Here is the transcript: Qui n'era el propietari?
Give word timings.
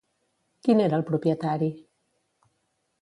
Qui 0.67 0.77
n'era 0.79 0.97
el 1.01 1.05
propietari? 1.11 1.69